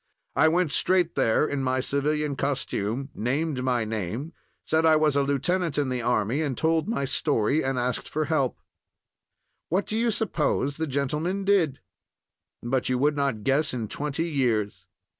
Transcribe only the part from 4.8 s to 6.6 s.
I was a lieutenant in the army, and